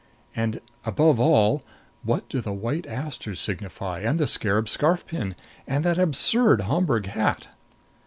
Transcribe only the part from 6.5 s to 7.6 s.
Homburg hat?